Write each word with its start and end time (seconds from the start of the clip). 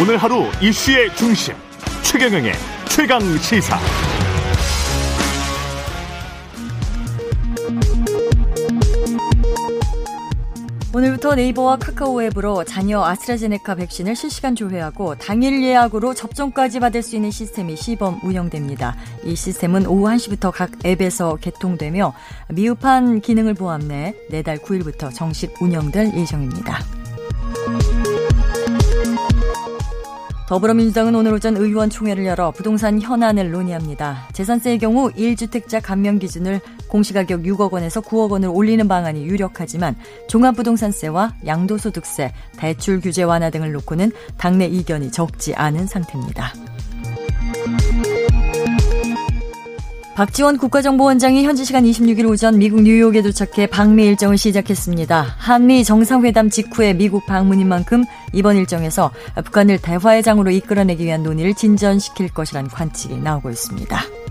오늘 0.00 0.16
하루 0.16 0.42
이슈의 0.60 1.14
중심 1.14 1.54
최경영의 2.02 2.52
최강 2.88 3.20
시사. 3.38 3.78
오늘부터 10.92 11.36
네이버와 11.36 11.76
카카오 11.76 12.22
앱으로 12.24 12.64
자녀 12.64 13.04
아스트라제네카 13.04 13.76
백신을 13.76 14.16
실시간 14.16 14.56
조회하고 14.56 15.14
당일 15.14 15.62
예약으로 15.62 16.14
접종까지 16.14 16.80
받을 16.80 17.00
수 17.00 17.14
있는 17.14 17.30
시스템이 17.30 17.76
시범 17.76 18.18
운영됩니다. 18.24 18.96
이 19.24 19.36
시스템은 19.36 19.86
오후 19.86 20.06
1시부터 20.06 20.50
각 20.50 20.72
앱에서 20.84 21.36
개통되며 21.36 22.12
미흡한 22.48 23.20
기능을 23.20 23.54
포함해 23.54 24.16
내달 24.28 24.58
9일부터 24.58 25.14
정식 25.14 25.62
운영될 25.62 26.14
예정입니다. 26.16 27.03
더불어민주당은 30.46 31.14
오늘 31.14 31.32
오전 31.32 31.56
의원총회를 31.56 32.26
열어 32.26 32.50
부동산 32.50 33.00
현안을 33.00 33.50
논의합니다. 33.50 34.28
재산세의 34.34 34.78
경우 34.78 35.10
1주택자 35.10 35.80
감면 35.82 36.18
기준을 36.18 36.60
공시가격 36.88 37.42
6억 37.42 37.72
원에서 37.72 38.02
9억 38.02 38.30
원을 38.30 38.50
올리는 38.50 38.86
방안이 38.86 39.24
유력하지만 39.24 39.96
종합부동산세와 40.28 41.36
양도소득세, 41.46 42.32
대출 42.58 43.00
규제 43.00 43.22
완화 43.22 43.48
등을 43.48 43.72
놓고는 43.72 44.12
당내 44.36 44.66
이견이 44.66 45.12
적지 45.12 45.54
않은 45.54 45.86
상태입니다. 45.86 46.52
박지원 50.14 50.58
국가정보원장이 50.58 51.42
현지 51.42 51.64
시간 51.64 51.82
26일 51.82 52.28
오전 52.30 52.56
미국 52.56 52.82
뉴욕에 52.82 53.20
도착해 53.20 53.66
방미 53.66 54.04
일정을 54.04 54.38
시작했습니다. 54.38 55.34
한미 55.38 55.82
정상회담 55.82 56.50
직후에 56.50 56.92
미국 56.92 57.26
방문인 57.26 57.66
만큼 57.66 58.04
이번 58.32 58.56
일정에서 58.56 59.10
북한을 59.44 59.78
대화의 59.78 60.22
장으로 60.22 60.52
이끌어내기 60.52 61.04
위한 61.04 61.24
논의를 61.24 61.54
진전시킬 61.54 62.28
것이라는 62.28 62.70
관측이 62.70 63.16
나오고 63.16 63.50
있습니다. 63.50 64.23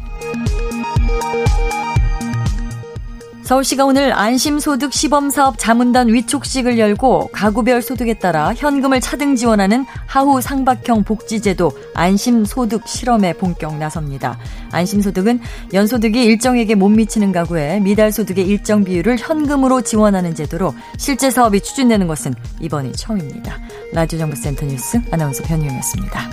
서울시가 3.43 3.83
오늘 3.83 4.13
안심소득 4.13 4.93
시범사업 4.93 5.57
자문단 5.57 6.07
위촉식을 6.07 6.79
열고 6.79 7.29
가구별 7.33 7.81
소득에 7.81 8.13
따라 8.13 8.53
현금을 8.53 9.01
차등 9.01 9.35
지원하는 9.35 9.85
하후 10.05 10.39
상박형 10.39 11.03
복지제도 11.03 11.71
안심소득 11.93 12.87
실험에 12.87 13.33
본격 13.33 13.77
나섭니다. 13.77 14.39
안심소득은 14.71 15.41
연소득이 15.73 16.23
일정에게 16.23 16.75
못 16.75 16.87
미치는 16.89 17.33
가구에 17.33 17.81
미달 17.81 18.13
소득의 18.13 18.47
일정 18.47 18.85
비율을 18.85 19.17
현금으로 19.19 19.81
지원하는 19.81 20.33
제도로 20.33 20.73
실제 20.97 21.29
사업이 21.29 21.59
추진되는 21.59 22.07
것은 22.07 22.33
이번이 22.61 22.93
처음입니다. 22.93 23.59
라디오 23.91 24.19
정보센터 24.19 24.65
뉴스 24.65 25.01
아나운서 25.11 25.43
변희영이었습니다. 25.43 26.31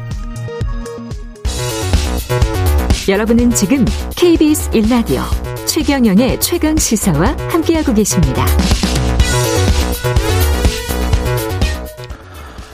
여러분은 3.09 3.51
지금 3.51 3.85
KBS 4.15 4.71
1라디오 4.71 5.60
최경영의 5.71 6.41
최강 6.41 6.77
시사와 6.77 7.37
함께하고 7.49 7.95
계십니다. 7.95 8.45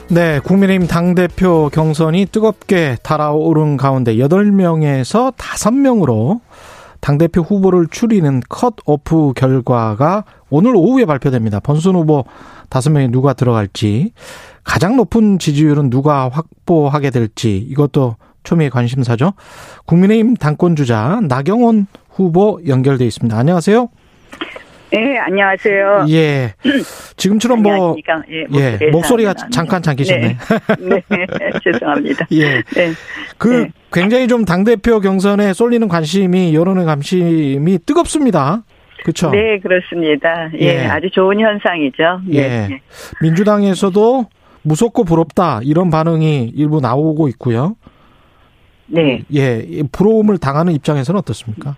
네, 0.09 0.41
국민의힘 0.41 0.89
당대표 0.89 1.69
경선이 1.69 2.25
뜨겁게 2.33 2.97
달아오른 3.03 3.77
가운데 3.77 4.17
8명에서 4.17 5.37
5명으로 5.37 6.41
당대표 7.01 7.43
후보를 7.43 7.89
추리는 7.91 8.41
컷오프 8.49 9.35
결과가 9.37 10.25
오늘 10.49 10.75
오후에 10.75 11.05
발표됩니다. 11.05 11.61
번순 11.61 11.97
후보 11.97 12.25
5명이 12.71 13.11
누가 13.11 13.35
들어갈지, 13.35 14.13
가장 14.65 14.97
높은 14.97 15.39
지지율은 15.39 15.91
누가 15.91 16.31
확보하게 16.31 17.11
될지, 17.11 17.59
이것도 17.59 18.17
초미의 18.43 18.71
관심사죠. 18.71 19.35
국민의힘 19.85 20.37
당권주자 20.37 21.21
나경원 21.29 21.89
후보 22.17 22.59
연결돼 22.67 23.05
있습니다. 23.05 23.37
안녕하세요. 23.39 23.89
네, 24.91 25.19
안녕하세요. 25.19 26.07
예. 26.09 26.55
지금처럼 27.17 27.63
뭐, 27.63 27.95
예, 28.31 28.79
예 28.81 28.91
목소리가 28.91 29.35
잠깐 29.53 29.83
잠기셨네. 29.83 30.37
네. 30.81 31.03
네, 31.09 31.27
죄송합니다. 31.63 32.27
예. 32.33 32.63
네. 32.63 32.93
그, 33.37 33.49
네. 33.49 33.73
굉장히 33.93 34.29
좀 34.29 34.47
당대표 34.47 35.01
경선에 35.01 35.53
쏠리는 35.53 35.87
관심이, 35.89 36.55
여론의 36.55 36.87
관심이 36.87 37.79
뜨겁습니다. 37.85 38.63
그렇죠? 39.03 39.31
네, 39.31 39.59
그렇습니다. 39.59 40.51
예, 40.59 40.85
예, 40.85 40.87
아주 40.87 41.11
좋은 41.11 41.39
현상이죠. 41.39 42.23
예. 42.31 42.41
네. 42.41 42.81
민주당에서도 43.21 44.25
무섭고 44.63 45.05
부럽다, 45.05 45.61
이런 45.63 45.91
반응이 45.91 46.53
일부 46.57 46.81
나오고 46.81 47.29
있고요. 47.29 47.77
네. 48.89 49.23
예, 49.33 49.83
부러움을 49.91 50.39
당하는 50.39 50.73
입장에서는 50.73 51.19
어떻습니까? 51.19 51.77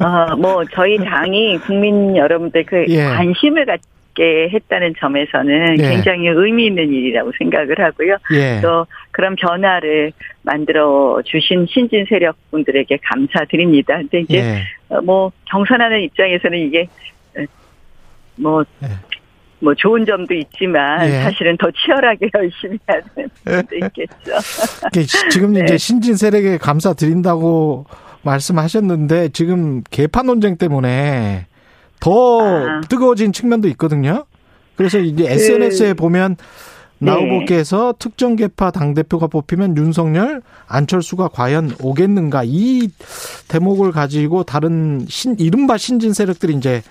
어, 0.00 0.36
뭐 0.36 0.64
저희 0.72 0.96
당이 0.98 1.58
국민 1.58 2.16
여러분들 2.16 2.64
그 2.64 2.84
예. 2.88 3.04
관심을 3.04 3.66
갖게 3.66 4.50
했다는 4.52 4.94
점에서는 4.98 5.78
예. 5.78 5.88
굉장히 5.90 6.26
의미 6.28 6.66
있는 6.66 6.88
일이라고 6.88 7.32
생각을 7.38 7.78
하고요. 7.78 8.16
예. 8.34 8.60
또 8.60 8.86
그런 9.12 9.36
변화를 9.36 10.12
만들어 10.42 11.20
주신 11.24 11.66
신진 11.68 12.06
세력 12.08 12.36
분들에게 12.50 12.98
감사드립니다. 13.02 13.98
근데 13.98 14.20
이제 14.20 14.38
예. 14.38 14.62
어, 14.88 15.00
뭐 15.02 15.30
경선하는 15.46 16.02
입장에서는 16.02 16.58
이게 16.58 16.88
어, 17.36 17.44
뭐 18.36 18.64
예. 18.82 18.88
뭐 19.60 19.74
좋은 19.74 20.04
점도 20.06 20.34
있지만 20.34 21.06
예. 21.06 21.22
사실은 21.22 21.56
더 21.58 21.68
치열하게 21.70 22.30
열심히 22.34 22.78
되는 22.86 23.30
점도 23.44 23.76
있겠죠. 23.76 24.38
지금 25.30 25.52
네. 25.54 25.64
이제 25.64 25.78
신진 25.78 26.16
세력에 26.16 26.58
감사드린다고 26.58 27.86
말씀하셨는데 28.22 29.30
지금 29.30 29.82
개판 29.90 30.26
논쟁 30.26 30.56
때문에 30.56 31.46
더 32.00 32.40
아. 32.40 32.80
뜨거워진 32.88 33.32
측면도 33.32 33.68
있거든요. 33.68 34.24
그래서 34.76 34.98
이제 34.98 35.24
그, 35.24 35.30
SNS에 35.30 35.94
보면 35.94 36.36
나 36.98 37.16
네. 37.16 37.22
후보께서 37.22 37.94
특정 37.98 38.36
개파 38.36 38.70
당 38.70 38.92
대표가 38.92 39.26
뽑히면 39.26 39.76
윤석열, 39.76 40.42
안철수가 40.66 41.28
과연 41.28 41.74
오겠는가 41.80 42.42
이 42.44 42.88
대목을 43.48 43.92
가지고 43.92 44.44
다른 44.44 45.06
신, 45.08 45.34
이른바 45.38 45.78
신진 45.78 46.12
세력들이 46.12 46.54
이제 46.54 46.82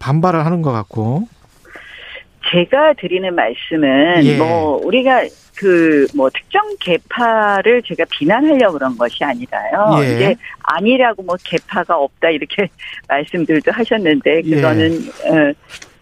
반발을 0.00 0.44
하는 0.44 0.62
것 0.62 0.72
같고 0.72 1.28
제가 2.52 2.92
드리는 2.94 3.34
말씀은 3.34 4.24
예. 4.24 4.36
뭐 4.36 4.80
우리가 4.84 5.22
그 5.56 6.06
뭐 6.14 6.30
특정 6.30 6.62
개파를 6.80 7.82
제가 7.82 8.04
비난하려고 8.10 8.74
그런 8.74 8.96
것이 8.96 9.22
아니라요. 9.24 10.02
예. 10.02 10.14
이제 10.14 10.34
아니라고 10.62 11.22
뭐 11.22 11.36
개파가 11.42 11.96
없다 11.96 12.30
이렇게 12.30 12.68
말씀들도 13.08 13.70
하셨는데 13.72 14.42
그거는 14.42 15.00
예. 15.26 15.30
어, 15.30 15.52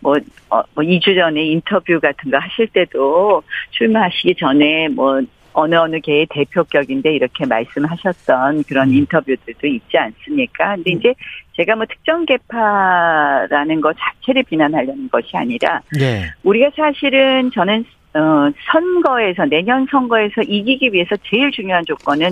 뭐, 0.02 0.16
어, 0.48 0.62
뭐 0.74 0.82
2주 0.82 1.14
전에 1.14 1.44
인터뷰 1.44 2.00
같은 2.00 2.30
거 2.30 2.38
하실 2.38 2.66
때도 2.68 3.42
출마하시기 3.72 4.34
전에 4.36 4.88
뭐 4.88 5.20
어느 5.52 5.74
어느 5.74 6.00
개의 6.00 6.26
대표격인데 6.30 7.12
이렇게 7.12 7.46
말씀하셨던 7.46 8.64
그런 8.64 8.88
음. 8.88 8.94
인터뷰들도 8.94 9.66
있지 9.66 9.98
않습니까? 9.98 10.76
근데 10.76 10.92
음. 10.92 10.98
이제 10.98 11.14
제가 11.56 11.76
뭐 11.76 11.84
특정 11.86 12.24
개파라는 12.24 13.80
것 13.80 13.96
자체를 13.98 14.42
비난하려는 14.44 15.08
것이 15.10 15.36
아니라 15.36 15.82
네. 15.98 16.24
우리가 16.42 16.70
사실은 16.74 17.50
저는 17.52 17.84
어 18.14 18.50
선거에서 18.72 19.44
내년 19.44 19.86
선거에서 19.90 20.42
이기기 20.42 20.92
위해서 20.92 21.16
제일 21.28 21.50
중요한 21.52 21.84
조건은 21.84 22.30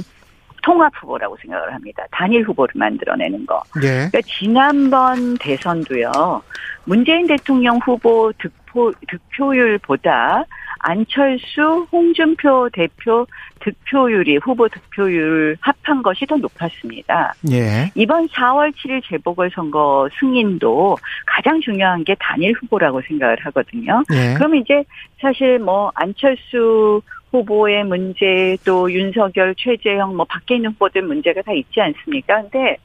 통합 0.62 0.92
후보라고 1.00 1.36
생각을 1.41 1.72
합니다. 1.72 2.04
단일 2.10 2.42
후보를 2.42 2.72
만들어내는 2.76 3.46
거. 3.46 3.62
네. 3.80 4.08
그러니까 4.10 4.20
지난번 4.22 5.36
대선도요. 5.38 6.42
문재인 6.84 7.26
대통령 7.26 7.78
후보 7.84 8.32
득표 8.38 8.93
득표율보다 9.08 10.44
안철수, 10.81 11.87
홍준표 11.90 12.70
대표 12.72 13.26
득표율이 13.60 14.38
후보 14.38 14.69
득표율 14.69 15.56
합한 15.60 16.02
것이 16.02 16.25
더 16.26 16.37
높았습니다. 16.37 17.34
예. 17.50 17.90
이번 17.94 18.28
4월 18.28 18.72
7일 18.72 19.02
재보궐선거 19.08 20.08
승인도 20.19 20.96
가장 21.26 21.61
중요한 21.61 22.04
게 22.04 22.14
단일 22.20 22.54
후보라고 22.61 23.02
생각을 23.02 23.37
하거든요. 23.46 24.02
예. 24.12 24.34
그럼 24.34 24.54
이제 24.54 24.84
사실 25.20 25.58
뭐 25.58 25.90
안철수 25.94 27.02
후보의 27.30 27.84
문제 27.84 28.56
또 28.64 28.90
윤석열, 28.92 29.54
최재형 29.56 30.16
뭐 30.16 30.25
밖에 30.25 30.56
있는 30.56 30.70
후보들 30.70 31.02
문제가 31.02 31.42
다 31.42 31.52
있지 31.52 31.80
않습니까? 31.80 32.42
근데 32.42 32.76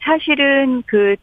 사실은 0.00 0.82
그 0.86 1.16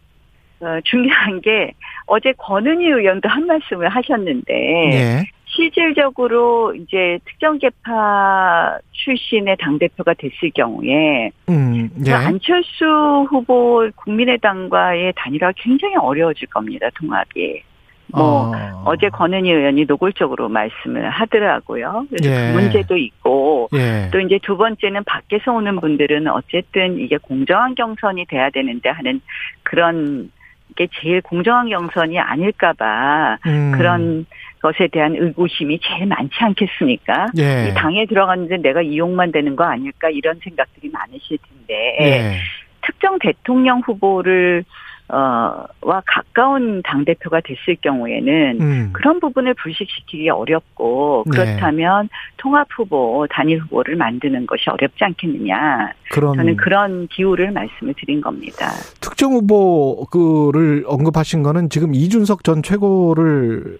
어, 0.61 0.79
중요한 0.83 1.41
게 1.41 1.73
어제 2.07 2.33
권은희 2.37 2.85
의원도 2.85 3.27
한 3.27 3.45
말씀을 3.45 3.89
하셨는데 3.89 4.53
예. 4.53 5.23
실질적으로 5.45 6.73
이제 6.73 7.19
특정 7.25 7.57
개파 7.59 8.79
출신의 8.91 9.57
당 9.59 9.77
대표가 9.77 10.13
됐을 10.13 10.49
경우에 10.53 11.31
음, 11.49 11.89
예. 12.05 12.11
안철수 12.11 13.27
후보 13.29 13.89
국민의당과의 13.95 15.13
단일화 15.15 15.51
굉장히 15.57 15.95
어려워질 15.95 16.47
겁니다 16.47 16.89
통합이. 16.95 17.63
뭐 18.07 18.51
어. 18.85 18.95
제 18.99 19.09
권은희 19.09 19.51
의원이 19.51 19.85
노골적으로 19.85 20.49
말씀을 20.49 21.09
하더라고요. 21.09 22.05
그래서 22.09 22.29
예. 22.29 22.51
그 22.51 22.57
문제도 22.59 22.97
있고 22.97 23.69
예. 23.73 24.09
또 24.11 24.19
이제 24.19 24.39
두 24.43 24.57
번째는 24.57 25.03
밖에서 25.03 25.53
오는 25.53 25.79
분들은 25.79 26.27
어쨌든 26.27 26.99
이게 26.99 27.17
공정한 27.17 27.75
경선이 27.75 28.25
돼야 28.25 28.49
되는데 28.49 28.89
하는 28.89 29.21
그런 29.63 30.31
게 30.75 30.87
제일 30.99 31.21
공정한 31.21 31.69
경선이 31.69 32.19
아닐까봐 32.19 33.37
음. 33.45 33.71
그런 33.75 34.25
것에 34.61 34.87
대한 34.91 35.15
의구심이 35.15 35.79
제일 35.79 36.07
많지 36.07 36.35
않겠습니까? 36.39 37.27
예. 37.37 37.69
이 37.69 37.73
당에 37.73 38.05
들어갔는데 38.05 38.57
내가 38.57 38.81
이용만 38.81 39.31
되는 39.31 39.55
거 39.55 39.63
아닐까 39.63 40.09
이런 40.09 40.39
생각들이 40.43 40.89
많으실 40.89 41.37
텐데 41.37 41.97
예. 42.01 42.37
특정 42.81 43.17
대통령 43.19 43.81
후보를 43.81 44.63
어, 45.07 45.63
와 45.81 46.01
가까운 46.05 46.81
당 46.83 47.05
대표가 47.05 47.39
됐을 47.41 47.75
경우에는 47.81 48.57
음. 48.59 48.89
그런 48.91 49.19
부분을 49.19 49.53
불식시키기 49.53 50.29
어렵고 50.29 51.25
네. 51.27 51.31
그렇다면 51.31 52.03
네. 52.03 52.09
통합 52.37 52.67
후보, 52.75 53.27
단일 53.29 53.59
후보를 53.59 53.95
만드는 53.95 54.47
것이 54.47 54.67
어렵지 54.69 55.03
않겠느냐. 55.03 55.91
그런 56.09 56.35
저는 56.35 56.55
그런 56.55 57.07
기호를 57.07 57.51
말씀을 57.51 57.93
드린 57.99 58.19
겁니다. 58.19 58.71
특정 58.99 59.33
후보를 59.33 60.85
언급하신 60.87 61.43
거는 61.43 61.69
지금 61.69 61.93
이준석 61.93 62.43
전 62.43 62.63
최고를 62.63 63.77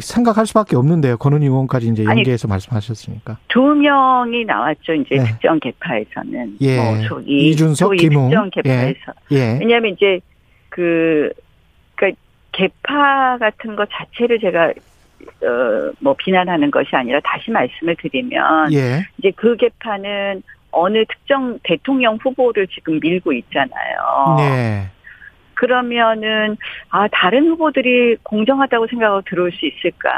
생각할 0.00 0.46
수밖에 0.46 0.76
없는데요. 0.76 1.18
권은희 1.18 1.44
의원까지 1.46 1.88
이제 1.88 2.04
연계해서 2.04 2.46
아니, 2.46 2.52
말씀하셨으니까. 2.52 3.36
두 3.48 3.60
명이 3.60 4.46
나왔죠. 4.46 4.94
이제 4.94 5.16
네. 5.16 5.24
특정 5.24 5.60
개파에서는. 5.60 6.56
예. 6.62 6.76
뭐 6.76 7.02
소위, 7.08 7.50
이준석, 7.50 7.76
소위 7.76 7.98
김웅. 7.98 8.30
특정 8.30 8.50
개파에서. 8.50 9.12
예. 9.32 9.36
예. 9.36 9.58
왜냐하면 9.60 9.92
이제 9.92 10.20
그, 10.72 11.30
그니까, 11.94 12.18
개파 12.52 13.36
같은 13.38 13.76
것 13.76 13.88
자체를 13.92 14.40
제가, 14.40 14.68
어, 14.68 15.92
뭐, 16.00 16.14
비난하는 16.18 16.70
것이 16.70 16.96
아니라 16.96 17.20
다시 17.22 17.50
말씀을 17.50 17.94
드리면, 17.96 18.72
예. 18.72 19.06
이제 19.18 19.30
그 19.36 19.54
개파는 19.56 20.42
어느 20.70 21.04
특정 21.04 21.58
대통령 21.62 22.16
후보를 22.22 22.66
지금 22.68 22.98
밀고 23.00 23.34
있잖아요. 23.34 24.36
네. 24.38 24.88
그러면은 25.62 26.56
아 26.88 27.06
다른 27.12 27.46
후보들이 27.46 28.16
공정하다고 28.24 28.88
생각하고 28.88 29.22
들어올 29.22 29.52
수 29.52 29.64
있을까? 29.64 30.10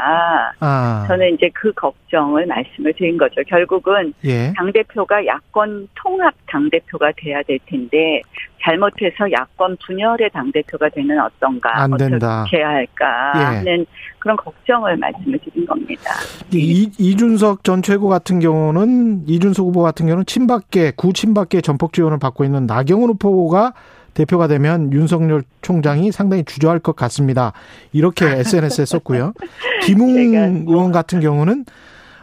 아. 0.59 1.05
저는 1.07 1.35
이제 1.35 1.51
그 1.53 1.71
걱정을 1.73 2.47
말씀을 2.47 2.93
드린 2.93 3.15
거죠. 3.15 3.43
결국은 3.47 4.11
예. 4.23 4.51
당 4.57 4.71
대표가 4.71 5.23
야권 5.23 5.89
통합 5.93 6.33
당 6.47 6.67
대표가 6.71 7.11
돼야 7.15 7.43
될 7.43 7.59
텐데 7.67 8.23
잘못해서 8.59 9.31
야권 9.31 9.77
분열의 9.85 10.31
당 10.33 10.51
대표가 10.51 10.89
되는 10.89 11.19
어떤가 11.21 11.77
안 11.79 11.95
된다. 11.95 12.41
어떻게 12.41 12.57
해야 12.57 12.69
할까 12.69 13.33
예. 13.35 13.39
하는 13.39 13.85
그런 14.17 14.35
걱정을 14.37 14.97
말씀을 14.97 15.37
드린 15.37 15.67
겁니다. 15.67 16.09
이, 16.51 16.89
이준석 16.97 17.63
전 17.63 17.83
최고 17.83 18.09
같은 18.09 18.39
경우는 18.39 19.27
이준석 19.27 19.67
후보 19.67 19.83
같은 19.83 20.07
경우는 20.07 20.25
친박계 20.25 20.93
구친박계 20.95 21.61
전폭 21.61 21.93
지원을 21.93 22.17
받고 22.17 22.43
있는 22.45 22.65
나경원 22.65 23.11
후보가 23.11 23.73
대표가 24.15 24.47
되면 24.47 24.91
윤석열 24.91 25.43
총장이 25.61 26.11
상당히 26.11 26.43
주저할 26.43 26.79
것 26.79 26.95
같습니다. 26.95 27.53
이렇게 27.91 28.25
SNS에 28.25 28.85
썼고요. 28.85 29.33
김웅 29.83 30.63
뭐 30.63 30.73
의원 30.73 30.91
같은 30.91 31.19
경우는 31.19 31.65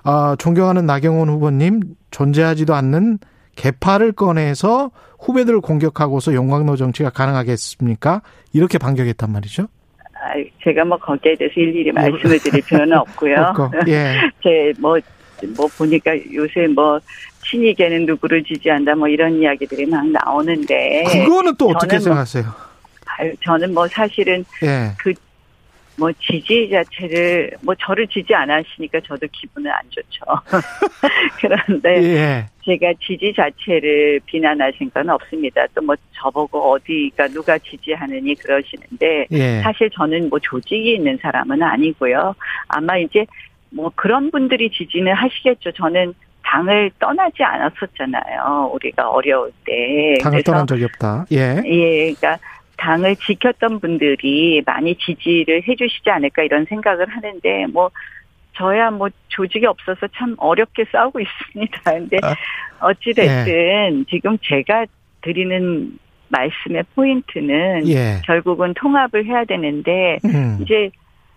아, 0.02 0.34
존경하는 0.38 0.84
나경원 0.86 1.28
후보님 1.28 1.80
존재하지도 2.10 2.74
않는 2.74 3.18
개파를 3.54 4.12
꺼내서 4.12 4.90
후배들을 5.20 5.60
공격하고서 5.60 6.34
용광로 6.34 6.74
정치가 6.76 7.10
가능하겠습니까? 7.10 8.22
이렇게 8.52 8.78
반격했단 8.78 9.30
말이죠. 9.30 9.68
제가 10.64 10.84
뭐 10.84 10.96
거기에 10.98 11.36
대해서 11.36 11.54
일일이 11.56 11.92
말씀을 11.92 12.38
드릴 12.38 12.62
필요는 12.62 12.96
없고요. 12.98 13.54
예. 13.88 14.14
제뭐 14.42 14.98
뭐 15.56 15.66
보니까 15.76 16.12
요새 16.32 16.66
뭐 16.68 16.98
신이계는 17.44 18.06
누구를 18.06 18.44
지지한다 18.44 18.94
뭐 18.94 19.08
이런 19.08 19.40
이야기들이 19.40 19.86
막 19.86 20.06
나오는데 20.06 21.04
그거는 21.24 21.54
또 21.58 21.68
어떻게 21.68 21.96
뭐 21.96 22.00
생각하세요? 22.00 22.44
뭐, 22.44 23.32
저는 23.44 23.74
뭐 23.74 23.88
사실은 23.88 24.44
예. 24.62 24.92
그뭐 24.98 26.12
지지 26.20 26.70
자체를 26.70 27.52
뭐 27.62 27.74
저를 27.74 28.06
지지 28.08 28.34
안 28.34 28.50
하시니까 28.50 29.00
저도 29.06 29.26
기분은 29.30 29.70
안 29.70 29.80
좋죠. 29.90 30.24
그런데 31.40 32.02
예. 32.02 32.46
제가 32.64 32.92
지지 33.04 33.32
자체를 33.34 34.20
비난할 34.26 34.72
생각은 34.78 35.10
없습니다. 35.10 35.66
또 35.74 35.82
뭐 35.82 35.96
저보고 36.22 36.72
어디가 36.72 37.28
누가 37.28 37.58
지지하느니 37.58 38.34
그러시는데 38.36 39.26
예. 39.32 39.60
사실 39.62 39.90
저는 39.90 40.28
뭐 40.30 40.38
조직이 40.38 40.94
있는 40.94 41.18
사람은 41.20 41.62
아니고요. 41.62 42.34
아마 42.68 42.96
이제 42.98 43.26
뭐 43.70 43.90
그런 43.94 44.30
분들이 44.30 44.70
지지는 44.70 45.12
하시겠죠. 45.14 45.72
저는 45.72 46.14
당을 46.52 46.90
떠나지 46.98 47.42
않았었잖아요. 47.42 48.70
우리가 48.74 49.08
어려울 49.08 49.50
때. 49.64 50.18
당을 50.20 50.42
떠난 50.42 50.66
적이 50.66 50.84
없다. 50.84 51.24
예. 51.32 51.62
예, 51.64 52.12
그러니까 52.12 52.38
당을 52.76 53.16
지켰던 53.16 53.80
분들이 53.80 54.62
많이 54.66 54.94
지지를 54.96 55.62
해주시지 55.66 56.10
않을까 56.10 56.42
이런 56.42 56.66
생각을 56.66 57.08
하는데 57.08 57.66
뭐 57.72 57.90
저야 58.54 58.90
뭐 58.90 59.08
조직이 59.28 59.64
없어서 59.64 60.06
참 60.14 60.34
어렵게 60.36 60.84
싸우고 60.92 61.20
있습니다. 61.20 61.80
근데 61.90 62.18
아, 62.22 62.34
어찌됐든 62.80 63.48
예. 63.48 64.04
지금 64.10 64.36
제가 64.42 64.84
드리는 65.22 65.98
말씀의 66.28 66.84
포인트는 66.94 67.88
예. 67.88 68.20
결국은 68.26 68.74
통합을 68.74 69.24
해야 69.24 69.44
되는데 69.44 70.18
음. 70.26 70.58
이제 70.60 70.90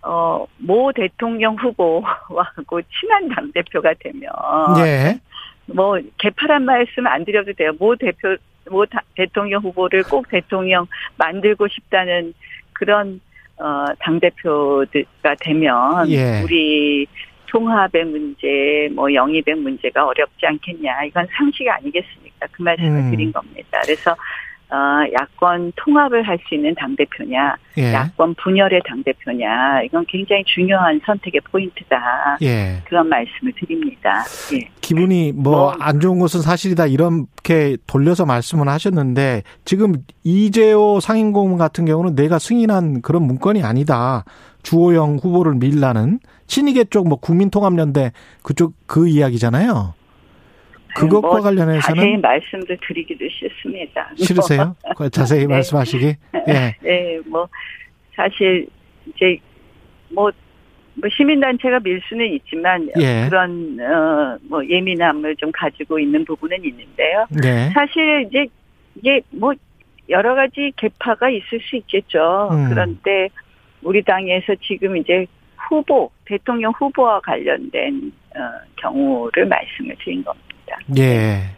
어, 0.06 0.46
모 0.58 0.92
대통령 0.92 1.56
후보하고 1.56 2.80
친한 2.82 3.28
당대표가 3.28 3.94
되면. 3.98 4.30
예. 4.78 5.18
뭐, 5.66 5.98
개파란 6.18 6.64
말씀 6.64 7.06
안 7.08 7.24
드려도 7.24 7.52
돼요. 7.54 7.72
모 7.78 7.96
대표, 7.96 8.36
모 8.70 8.86
다, 8.86 9.02
대통령 9.16 9.62
후보를 9.62 10.04
꼭 10.04 10.28
대통령 10.28 10.86
만들고 11.16 11.66
싶다는 11.66 12.34
그런, 12.72 13.20
어, 13.58 13.86
당대표가 13.98 15.34
되면. 15.40 16.08
예. 16.08 16.42
우리 16.42 17.06
통합의 17.46 18.04
문제, 18.04 18.88
뭐 18.94 19.12
영입의 19.12 19.56
문제가 19.56 20.06
어렵지 20.06 20.46
않겠냐. 20.46 21.04
이건 21.04 21.26
상식 21.36 21.68
아니겠습니까? 21.68 22.46
그 22.52 22.62
말씀을 22.62 22.90
음. 22.90 23.10
드린 23.10 23.32
겁니다. 23.32 23.80
그래서 23.84 24.14
어, 24.68 24.76
야권 25.20 25.72
통합을 25.76 26.26
할 26.26 26.36
수 26.48 26.54
있는 26.54 26.74
당대표냐, 26.74 27.56
예. 27.78 27.92
야권 27.92 28.34
분열의 28.34 28.82
당대표냐, 28.86 29.82
이건 29.82 30.04
굉장히 30.06 30.44
중요한 30.44 31.00
선택의 31.04 31.40
포인트다. 31.50 32.38
예. 32.42 32.82
그런 32.84 33.08
말씀을 33.08 33.52
드립니다. 33.58 34.24
예. 34.54 34.68
기분이 34.80 35.32
뭐안 35.32 35.78
뭐 35.78 36.00
좋은 36.00 36.18
것은 36.18 36.42
사실이다, 36.42 36.86
이렇게 36.86 37.76
돌려서 37.86 38.26
말씀을 38.26 38.68
하셨는데, 38.68 39.42
지금 39.64 39.94
이재호 40.24 41.00
상임고문 41.00 41.58
같은 41.58 41.84
경우는 41.84 42.14
내가 42.14 42.38
승인한 42.38 43.02
그런 43.02 43.22
문건이 43.22 43.62
아니다. 43.62 44.24
주호영 44.62 45.18
후보를 45.22 45.54
밀라는 45.54 46.18
친이계 46.48 46.84
쪽 46.84 47.06
뭐 47.06 47.18
국민통합연대 47.18 48.10
그쪽 48.42 48.74
그 48.86 49.08
이야기잖아요. 49.08 49.94
그것과 50.96 51.28
뭐 51.28 51.40
관련해서는 51.40 51.80
자세히 51.80 52.16
말씀도 52.16 52.76
드리기도 52.86 53.24
싫습니다. 53.28 54.10
싫으세요? 54.16 54.76
자세히 55.12 55.40
네. 55.40 55.46
말씀하시기? 55.46 56.04
예. 56.48 56.76
네, 56.82 57.20
뭐 57.26 57.48
사실 58.14 58.66
이제 59.06 59.38
뭐, 60.10 60.30
뭐 60.94 61.10
시민단체가 61.10 61.80
밀 61.80 62.00
수는 62.08 62.26
있지만 62.34 62.88
예. 62.98 63.26
그런 63.28 63.78
어 63.80 64.16
뭐 64.48 64.64
예민함을 64.66 65.36
좀 65.36 65.50
가지고 65.52 65.98
있는 65.98 66.24
부분은 66.24 66.64
있는데요. 66.64 67.26
네. 67.30 67.70
사실 67.70 68.26
이제 68.28 68.46
이게 68.96 69.20
뭐 69.30 69.52
여러 70.08 70.34
가지 70.34 70.72
개파가 70.76 71.30
있을 71.30 71.60
수 71.60 71.76
있겠죠. 71.76 72.48
음. 72.52 72.68
그런데 72.70 73.28
우리 73.82 74.02
당에서 74.02 74.54
지금 74.62 74.96
이제 74.96 75.26
후보 75.68 76.10
대통령 76.24 76.72
후보와 76.72 77.20
관련된 77.20 78.12
어, 78.36 78.40
경우를 78.76 79.46
말씀을 79.46 79.96
드린 80.04 80.22
겁니다. 80.22 80.45
있습니다. 80.80 81.02
예. 81.02 81.50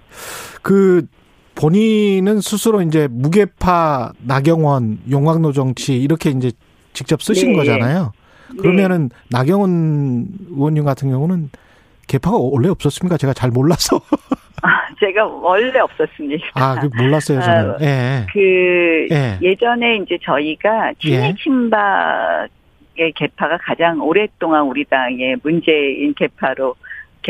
그 0.62 1.07
본인은 1.55 2.41
스스로 2.41 2.83
이제 2.83 3.09
무게파 3.11 4.12
나경원 4.19 5.00
용광로 5.11 5.53
정치 5.53 5.97
이렇게 5.97 6.31
이제 6.31 6.53
직접 6.93 7.21
쓰신 7.21 7.53
네. 7.53 7.59
거잖아요. 7.59 8.12
그러면은 8.61 9.09
네. 9.09 9.17
나경원 9.31 10.29
의원님 10.50 10.85
같은 10.85 11.11
경우는 11.11 11.50
개파가 12.07 12.37
원래 12.37 12.69
없었습니까? 12.69 13.17
제가 13.17 13.33
잘 13.35 13.50
몰라서. 13.50 14.00
아, 14.62 14.69
제가 14.99 15.27
원래 15.27 15.79
없었습니다. 15.79 16.47
아, 16.55 16.81
그 16.81 16.88
몰랐어요, 16.97 17.41
저는. 17.41 17.71
아, 17.71 17.77
예. 17.83 18.27
그 18.33 19.07
예. 19.12 19.38
예전에 19.43 19.97
이제 19.99 20.19
저희가 20.23 20.95
친일 20.99 21.37
친박의 21.37 23.12
개파가 23.15 23.59
가장 23.59 24.00
오랫동안 24.00 24.62
우리 24.62 24.85
당의 24.85 25.37
문재인 25.43 26.15
개파로 26.15 26.75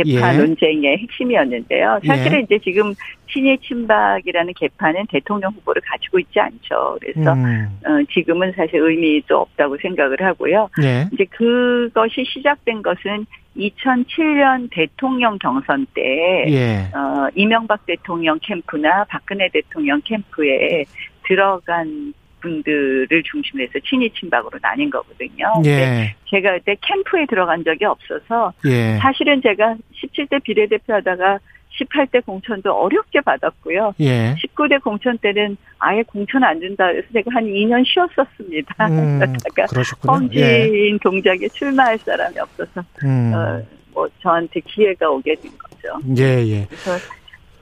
개파 0.05 0.35
예. 0.35 0.39
논쟁의 0.39 0.99
핵심이었는데요. 0.99 2.01
사실은 2.07 2.39
예. 2.39 2.43
이제 2.43 2.59
지금 2.63 2.95
친일 3.31 3.59
친박이라는 3.59 4.55
개파는 4.55 5.07
대통령 5.09 5.53
후보를 5.53 5.83
가지고 5.85 6.19
있지 6.21 6.39
않죠. 6.39 6.99
그래서 7.01 7.33
음. 7.33 7.69
어, 7.85 8.05
지금은 8.13 8.53
사실 8.53 8.81
의미도 8.81 9.37
없다고 9.37 9.77
생각을 9.81 10.23
하고요. 10.23 10.69
예. 10.83 11.09
이제 11.13 11.25
그것이 11.25 12.25
시작된 12.25 12.83
것은 12.83 13.27
2007년 13.57 14.69
대통령 14.71 15.37
경선 15.39 15.87
때 15.95 16.45
예. 16.49 16.97
어, 16.97 17.29
이명박 17.35 17.85
대통령 17.87 18.39
캠프나 18.41 19.05
박근혜 19.05 19.49
대통령 19.49 20.01
캠프에 20.05 20.85
들어간 21.27 22.15
분들을 22.41 23.23
중심으로 23.25 23.65
해서 23.65 23.79
친이 23.85 24.11
친박으로 24.15 24.59
나뉜 24.61 24.91
거거든요. 24.91 25.53
예. 25.65 26.15
제가 26.31 26.53
그때 26.59 26.77
캠프에 26.81 27.27
들어간 27.27 27.65
적이 27.65 27.87
없어서 27.87 28.53
예. 28.67 28.97
사실은 29.01 29.41
제가 29.43 29.77
17대 30.03 30.43
비례대표 30.43 30.95
하다가 30.95 31.39
18대 31.81 32.25
공천도 32.25 32.73
어렵게 32.73 33.21
받았고요. 33.21 33.95
예. 34.01 34.35
19대 34.35 34.83
공천 34.83 35.17
때는 35.19 35.57
아예 35.79 36.03
공천 36.03 36.43
안 36.43 36.61
준다 36.61 36.87
그래서 36.87 37.07
제가 37.13 37.31
한 37.33 37.45
2년 37.45 37.85
쉬었었습니다. 37.87 38.89
음, 38.89 39.21
그러셨군요. 39.71 40.13
험지인 40.13 40.95
예. 40.95 40.99
동작에 41.03 41.49
출마할 41.53 41.99
사람이 41.99 42.39
없어서 42.39 42.83
음. 43.05 43.33
어, 43.35 43.63
뭐 43.93 44.09
저한테 44.21 44.61
기회가 44.61 45.09
오게 45.09 45.35
된 45.37 45.53
거죠. 45.57 46.01
예, 46.19 46.45
예. 46.47 46.67
그래서 46.67 46.93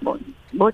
뭐 0.00 0.16
뭐 0.56 0.70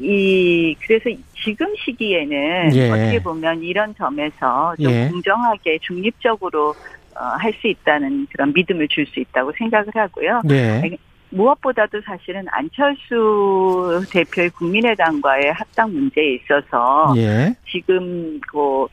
이 0.00 0.74
그래서 0.80 1.10
지금 1.44 1.66
시기에는 1.84 2.74
예. 2.74 2.90
어떻게 2.90 3.22
보면 3.22 3.62
이런 3.62 3.94
점에서 3.96 4.74
좀 4.80 4.92
예. 4.92 5.08
공정하게 5.08 5.78
중립적으로 5.82 6.74
어, 7.16 7.24
할 7.38 7.52
수 7.60 7.66
있다는 7.66 8.26
그런 8.30 8.52
믿음을 8.52 8.86
줄 8.88 9.04
수 9.06 9.18
있다고 9.20 9.52
생각을 9.58 9.88
하고요. 9.94 10.42
예. 10.50 10.96
무엇보다도 11.30 12.00
사실은 12.02 12.46
안철수 12.48 14.02
대표의 14.10 14.50
국민의당과의 14.50 15.52
합당 15.52 15.92
문제에 15.92 16.34
있어서 16.36 17.12
예. 17.16 17.54
지금 17.70 18.40
그 18.50 18.82
어, 18.82 18.88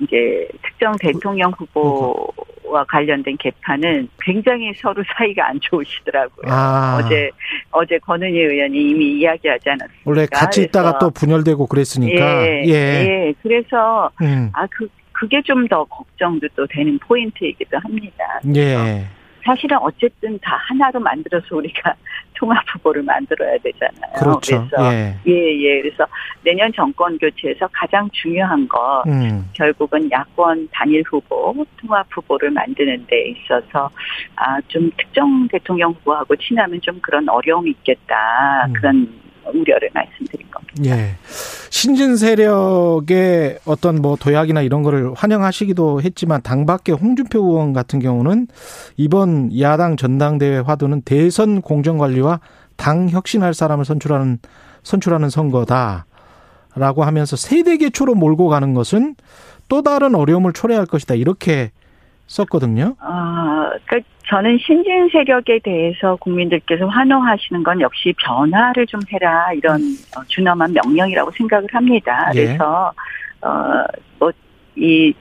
이제 0.00 0.48
특정 0.62 0.94
대통령 0.98 1.50
후보와 1.52 2.84
관련된 2.88 3.36
개판은 3.38 4.08
굉장히 4.20 4.72
서로 4.74 5.02
사이가 5.16 5.48
안 5.48 5.60
좋으시더라고요. 5.60 6.52
아. 6.52 7.00
어제 7.00 7.30
어제 7.70 7.98
권은희 7.98 8.38
의원이 8.38 8.90
이미 8.90 9.18
이야기하지 9.18 9.70
않았습니까? 9.70 10.02
원래 10.04 10.26
같이 10.26 10.62
있다가 10.62 10.98
또 10.98 11.10
분열되고 11.10 11.66
그랬으니까. 11.66 12.46
예. 12.46 12.62
예. 12.66 12.72
예. 12.72 13.34
그래서 13.42 14.10
음. 14.20 14.50
아그 14.52 14.88
그게 15.12 15.40
좀 15.42 15.68
더 15.68 15.84
걱정도 15.84 16.48
또 16.56 16.66
되는 16.66 16.98
포인트이기도 16.98 17.78
합니다. 17.78 18.40
예. 18.56 19.06
사실은 19.44 19.76
어쨌든 19.78 20.38
다 20.40 20.56
하나로 20.68 21.00
만들어서 21.00 21.56
우리가 21.56 21.94
통합 22.34 22.64
후보를 22.72 23.02
만들어야 23.02 23.56
되잖아요. 23.58 24.12
그렇죠. 24.18 24.66
그래서 24.68 24.92
예. 24.94 25.16
예, 25.26 25.32
예. 25.32 25.82
그래서 25.82 26.06
내년 26.42 26.72
정권 26.72 27.16
교체에서 27.18 27.68
가장 27.72 28.08
중요한 28.12 28.66
거 28.68 29.02
음. 29.06 29.48
결국은 29.52 30.10
야권 30.10 30.68
단일 30.72 31.02
후보, 31.06 31.54
통합 31.80 32.06
후보를 32.10 32.50
만드는 32.50 33.06
데 33.06 33.28
있어서 33.28 33.90
아, 34.36 34.60
좀 34.68 34.90
특정 34.96 35.46
대통령 35.48 35.92
후보하고 35.92 36.34
친하면 36.36 36.80
좀 36.80 36.98
그런 37.00 37.28
어려움이 37.28 37.70
있겠다. 37.70 38.66
음. 38.66 38.72
그런 38.72 39.21
우려를 39.46 39.90
말씀드린 39.92 40.50
겁니다. 40.50 40.74
예. 40.84 41.16
신진 41.70 42.16
세력의 42.16 43.58
어떤 43.64 44.02
뭐 44.02 44.16
도약이나 44.16 44.62
이런 44.62 44.82
거를 44.82 45.12
환영하시기도 45.14 46.02
했지만 46.02 46.42
당 46.42 46.66
밖의 46.66 46.96
홍준표 46.96 47.40
의원 47.40 47.72
같은 47.72 47.98
경우는 47.98 48.48
이번 48.96 49.58
야당 49.58 49.96
전당대회 49.96 50.58
화두는 50.58 51.02
대선 51.02 51.60
공정 51.60 51.98
관리와 51.98 52.40
당 52.76 53.08
혁신할 53.08 53.54
사람을 53.54 53.84
선출하는 53.84 54.38
선출하는 54.82 55.30
선거다. 55.30 56.06
라고 56.74 57.04
하면서 57.04 57.36
세대 57.36 57.76
개초로 57.76 58.14
몰고 58.14 58.48
가는 58.48 58.72
것은 58.74 59.14
또 59.68 59.82
다른 59.82 60.14
어려움을 60.14 60.52
초래할 60.52 60.86
것이다. 60.86 61.14
이렇게 61.14 61.70
썼거든요. 62.26 62.96
아, 62.98 63.70
그러니까 63.86 64.08
저는 64.32 64.56
신진 64.66 65.10
세력에 65.10 65.58
대해서 65.62 66.16
국민들께서 66.16 66.86
환호하시는 66.86 67.62
건 67.62 67.82
역시 67.82 68.14
변화를 68.16 68.86
좀 68.86 68.98
해라 69.12 69.52
이런 69.52 69.78
어, 70.16 70.22
준엄한 70.26 70.72
명령이라고 70.72 71.30
생각을 71.32 71.68
합니다. 71.70 72.30
예. 72.34 72.46
그래서 72.46 72.90
어뭐이 73.42 75.12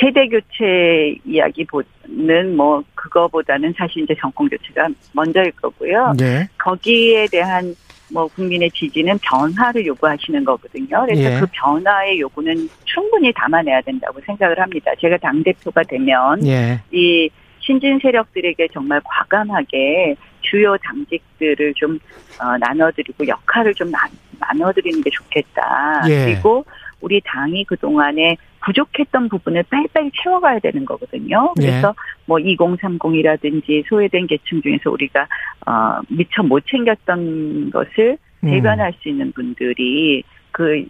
세대 0.00 0.28
교체 0.28 1.14
이야기보는 1.26 2.56
뭐 2.56 2.82
그거보다는 2.94 3.74
사실 3.76 4.04
이제 4.04 4.14
정권 4.18 4.48
교체가 4.48 4.88
먼저일 5.12 5.50
거고요. 5.52 6.14
예. 6.22 6.48
거기에 6.56 7.26
대한 7.30 7.74
뭐 8.10 8.26
국민의 8.28 8.70
지지는 8.70 9.18
변화를 9.18 9.84
요구하시는 9.84 10.42
거거든요. 10.42 11.04
그래서 11.04 11.22
예. 11.22 11.38
그 11.38 11.46
변화의 11.52 12.18
요구는 12.20 12.66
충분히 12.86 13.30
담아내야 13.34 13.82
된다고 13.82 14.18
생각을 14.24 14.58
합니다. 14.58 14.90
제가 14.98 15.18
당 15.18 15.42
대표가 15.42 15.82
되면 15.82 16.46
예. 16.46 16.80
이 16.90 17.28
신진 17.66 17.98
세력들에게 18.00 18.68
정말 18.72 19.00
과감하게 19.04 20.14
주요 20.42 20.76
당직들을 20.78 21.74
좀 21.74 21.98
어, 22.40 22.56
나눠드리고 22.58 23.26
역할을 23.26 23.74
좀 23.74 23.90
나, 23.90 24.06
나눠드리는 24.38 25.02
게 25.02 25.10
좋겠다. 25.10 26.02
예. 26.08 26.24
그리고 26.26 26.64
우리 27.00 27.20
당이 27.24 27.64
그 27.64 27.76
동안에 27.76 28.36
부족했던 28.64 29.28
부분을 29.28 29.64
빨리빨리 29.64 30.10
채워가야 30.22 30.60
되는 30.60 30.84
거거든요. 30.84 31.52
예. 31.60 31.66
그래서 31.66 31.88
예. 31.88 31.92
뭐 32.26 32.38
2030이라든지 32.38 33.86
소외된 33.88 34.26
계층 34.28 34.62
중에서 34.62 34.90
우리가 34.90 35.26
어 35.66 36.00
미처 36.08 36.42
못 36.42 36.64
챙겼던 36.66 37.70
것을 37.70 38.18
음. 38.44 38.50
대변할 38.50 38.92
수 39.00 39.08
있는 39.08 39.32
분들이 39.32 40.22
그 40.52 40.84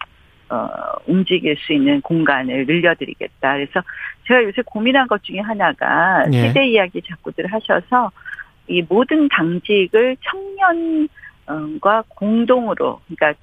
어, 0.49 0.69
움직일 1.07 1.57
수 1.59 1.73
있는 1.73 2.00
공간을 2.00 2.67
늘려드리겠다. 2.67 3.55
그래서 3.55 3.83
제가 4.26 4.45
요새 4.45 4.62
고민한 4.65 5.07
것 5.09 5.23
중에 5.23 5.41
하나가 5.41 6.25
예. 6.33 6.49
세대 6.49 6.69
이야기 6.69 7.03
자꾸들 7.03 7.47
하셔서 7.47 8.11
이 8.69 8.85
모든 8.88 9.29
당직을 9.29 10.17
청년과 11.47 12.05
공동으로, 12.09 13.00
그러니까 13.07 13.41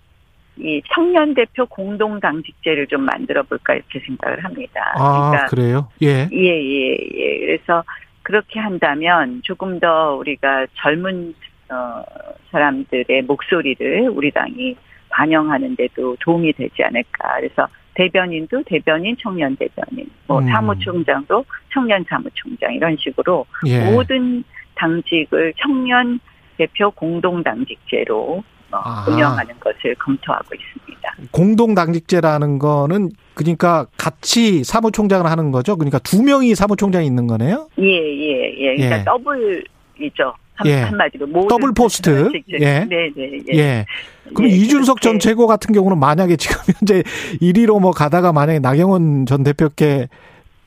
이 0.58 0.82
청년 0.94 1.34
대표 1.34 1.66
공동 1.66 2.20
당직제를 2.20 2.88
좀 2.88 3.02
만들어 3.02 3.44
볼까 3.44 3.74
이렇게 3.74 4.00
생각을 4.00 4.44
합니다. 4.44 4.94
아, 4.96 5.30
그러니까 5.30 5.46
그래요? 5.48 5.90
예. 6.02 6.30
예, 6.32 6.62
예, 6.62 6.98
예. 7.16 7.40
그래서 7.40 7.84
그렇게 8.22 8.60
한다면 8.60 9.42
조금 9.44 9.80
더 9.80 10.16
우리가 10.16 10.68
젊은 10.76 11.34
어 11.70 12.04
사람들의 12.52 13.24
목소리를 13.24 14.10
우리 14.10 14.32
당이 14.32 14.76
반영하는 15.14 15.76
데도 15.76 16.18
도움이 16.20 16.54
되지 16.54 16.84
않을까. 16.84 17.36
그래서 17.38 17.68
대변인도 17.94 18.64
대변인, 18.64 19.16
청년 19.22 19.56
대변인, 19.56 20.10
뭐 20.28 20.40
음. 20.40 20.48
사무총장도 20.48 21.46
청년 21.72 22.04
사무총장 22.10 22.74
이런 22.74 22.98
식으로 23.00 23.46
예. 23.68 23.92
모든 23.92 24.44
당직을 24.76 25.54
청년 25.62 26.20
대표 26.58 26.90
공동 26.92 27.44
당직제로 27.44 28.44
어, 28.72 28.80
운영하는 29.08 29.54
것을 29.60 29.94
검토하고 29.96 30.56
있습니다. 30.56 31.16
공동 31.32 31.76
당직제라는 31.76 32.58
거는 32.58 33.12
그러니까 33.36 33.86
같이 33.98 34.64
사무총장을 34.64 35.30
하는 35.30 35.52
거죠. 35.52 35.76
그러니까 35.76 36.00
두 36.00 36.24
명이 36.24 36.56
사무총장이 36.56 37.06
있는 37.06 37.28
거네요. 37.28 37.68
예, 37.78 37.86
예, 37.86 38.56
예. 38.58 38.76
그러니까 38.76 39.00
예. 39.00 39.04
더블이죠. 39.04 40.34
한, 40.56 40.68
예. 40.68 40.82
한마디로 40.82 41.48
더블 41.48 41.74
포스트. 41.74 42.32
예. 42.60 42.86
네, 42.88 43.10
네, 43.16 43.40
예. 43.52 43.58
예. 43.58 43.86
그럼 44.34 44.50
예, 44.50 44.56
이준석 44.56 45.02
전 45.02 45.20
최고 45.20 45.48
같은 45.48 45.74
경우는 45.74 46.00
만약에 46.00 46.36
지금 46.38 46.58
현재 46.80 47.04
1위로 47.42 47.80
뭐 47.80 47.92
가다가 47.92 48.32
만약에 48.32 48.60
나경원 48.60 49.26
전 49.26 49.44
대표께 49.44 50.08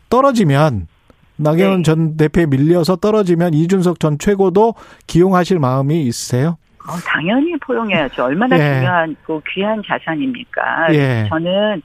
떨어지면 0.08 0.88
나경원 1.36 1.78
네. 1.78 1.82
전 1.82 2.16
대표에 2.16 2.46
밀려서 2.46 2.96
떨어지면 2.96 3.54
이준석 3.54 4.00
전 4.00 4.18
최고도 4.18 4.74
기용하실 5.06 5.58
마음이 5.58 6.02
있으세요? 6.02 6.58
어, 6.88 6.92
당연히 7.04 7.56
포용해야죠. 7.58 8.24
얼마나 8.24 8.56
예. 8.56 8.74
중요한 8.74 9.16
그 9.24 9.40
귀한 9.52 9.82
자산입니까? 9.86 10.94
예. 10.94 11.26
저는 11.28 11.82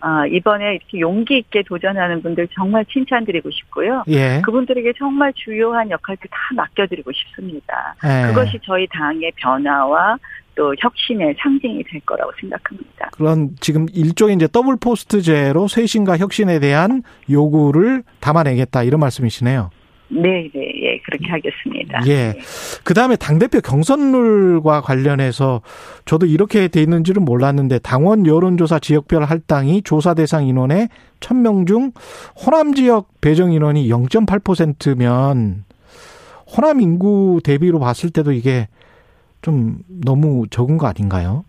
아, 0.00 0.26
이번에 0.26 0.76
이렇게 0.76 1.00
용기 1.00 1.38
있게 1.38 1.62
도전하는 1.62 2.22
분들 2.22 2.48
정말 2.54 2.84
칭찬드리고 2.86 3.50
싶고요. 3.50 4.04
예. 4.08 4.40
그분들에게 4.44 4.94
정말 4.98 5.32
주요한 5.34 5.90
역할들 5.90 6.28
다 6.30 6.36
맡겨드리고 6.54 7.12
싶습니다. 7.12 7.94
예. 8.04 8.28
그것이 8.28 8.58
저희 8.64 8.86
당의 8.88 9.30
변화와 9.36 10.16
또 10.54 10.74
혁신의 10.78 11.36
상징이 11.38 11.84
될 11.84 12.00
거라고 12.00 12.32
생각합니다. 12.40 13.10
그런 13.16 13.50
지금 13.60 13.86
일종의 13.92 14.36
이제 14.36 14.48
더블 14.50 14.76
포스트제로 14.76 15.68
쇄신과 15.68 16.18
혁신에 16.18 16.58
대한 16.58 17.02
요구를 17.30 18.02
담아내겠다 18.20 18.82
이런 18.82 19.00
말씀이시네요. 19.00 19.70
네, 20.12 20.50
네, 20.52 20.72
예, 20.82 21.00
그렇게 21.04 21.26
하겠습니다. 21.28 22.06
예. 22.08 22.34
그 22.82 22.94
다음에 22.94 23.14
당대표 23.16 23.60
경선룰과 23.60 24.80
관련해서 24.80 25.62
저도 26.04 26.26
이렇게 26.26 26.66
돼 26.68 26.82
있는지는 26.82 27.24
몰랐는데 27.24 27.78
당원 27.78 28.26
여론조사 28.26 28.80
지역별 28.80 29.24
할당이 29.24 29.82
조사 29.82 30.14
대상 30.14 30.46
인원의 30.46 30.88
1000명 31.20 31.66
중 31.66 31.92
호남 32.44 32.74
지역 32.74 33.08
배정 33.20 33.52
인원이 33.52 33.88
0.8%면 33.88 35.64
호남 36.56 36.80
인구 36.80 37.40
대비로 37.44 37.78
봤을 37.78 38.10
때도 38.10 38.32
이게 38.32 38.66
좀 39.42 39.78
너무 39.88 40.46
적은 40.50 40.76
거 40.76 40.86
아닌가요? 40.88 41.44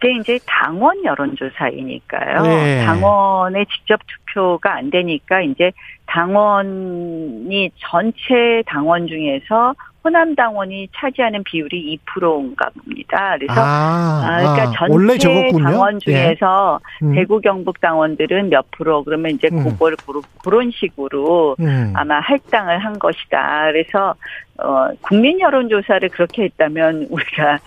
그게 0.00 0.14
이제 0.14 0.38
당원 0.46 1.04
여론조사이니까요. 1.04 2.42
네. 2.42 2.84
당원의 2.86 3.66
직접 3.66 4.00
투표가 4.06 4.74
안 4.74 4.90
되니까 4.90 5.42
이제 5.42 5.72
당원이 6.06 7.70
전체 7.78 8.62
당원 8.66 9.06
중에서 9.06 9.74
호남 10.02 10.34
당원이 10.34 10.88
차지하는 10.94 11.44
비율이 11.44 11.98
2%인가 12.06 12.70
봅니다. 12.70 13.36
그래서 13.36 13.60
아, 13.60 14.22
아 14.24 14.38
그러니까 14.38 14.62
아, 14.62 14.88
전체 14.88 15.50
당원 15.62 15.98
중에서 16.00 16.80
예. 17.02 17.06
음. 17.06 17.14
대구 17.14 17.40
경북 17.40 17.80
당원들은 17.80 18.48
몇 18.48 18.70
프로 18.70 19.04
그러면 19.04 19.32
이제 19.32 19.48
음. 19.52 19.62
그걸 19.62 19.96
그런 20.42 20.70
식으로 20.70 21.56
음. 21.60 21.92
아마 21.94 22.20
할당을 22.20 22.78
한 22.78 22.98
것이다. 22.98 23.72
그래서 23.72 24.14
어 24.58 24.88
국민 25.02 25.38
여론조사를 25.40 26.08
그렇게 26.08 26.44
했다면 26.44 27.08
우리가 27.12 27.58